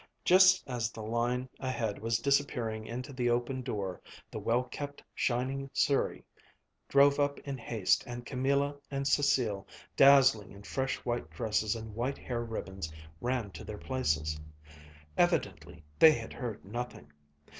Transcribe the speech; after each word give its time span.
Just 0.25 0.67
as 0.67 0.89
the 0.91 1.03
line 1.03 1.47
ahead 1.59 1.99
was 1.99 2.17
disappearing 2.17 2.87
into 2.87 3.13
the 3.13 3.29
open 3.29 3.61
door, 3.61 4.01
the 4.31 4.39
well 4.39 4.63
kept, 4.63 5.03
shining 5.13 5.69
surrey 5.73 6.23
drove 6.89 7.19
up 7.19 7.37
in 7.41 7.55
haste 7.59 8.03
and 8.07 8.25
Camilla 8.25 8.75
and 8.89 9.05
Cécile, 9.05 9.63
dazzling 9.95 10.53
in 10.53 10.63
fresh 10.63 10.95
white 11.05 11.29
dresses 11.29 11.75
and 11.75 11.93
white 11.93 12.17
hair 12.17 12.43
ribbons, 12.43 12.91
ran 13.21 13.51
to 13.51 13.63
their 13.63 13.77
places. 13.77 14.39
Evidently 15.19 15.83
they 15.99 16.13
had 16.13 16.33
heard 16.33 16.65
nothing. 16.65 17.11